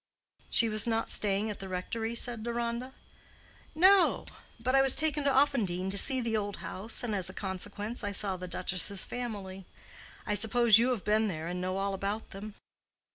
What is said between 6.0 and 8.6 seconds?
the old house, and as a consequence I saw the